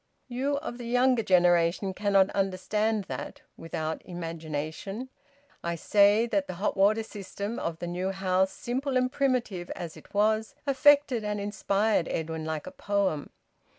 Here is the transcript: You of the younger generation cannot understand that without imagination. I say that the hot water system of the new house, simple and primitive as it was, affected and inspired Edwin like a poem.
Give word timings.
You 0.27 0.57
of 0.57 0.79
the 0.79 0.87
younger 0.87 1.21
generation 1.21 1.93
cannot 1.93 2.31
understand 2.31 3.03
that 3.03 3.41
without 3.55 4.01
imagination. 4.03 5.09
I 5.63 5.75
say 5.75 6.25
that 6.25 6.47
the 6.47 6.55
hot 6.55 6.75
water 6.75 7.03
system 7.03 7.59
of 7.59 7.77
the 7.77 7.85
new 7.85 8.09
house, 8.09 8.51
simple 8.51 8.97
and 8.97 9.11
primitive 9.11 9.69
as 9.75 9.95
it 9.95 10.11
was, 10.11 10.55
affected 10.65 11.23
and 11.23 11.39
inspired 11.39 12.07
Edwin 12.07 12.45
like 12.45 12.65
a 12.65 12.71
poem. 12.71 13.29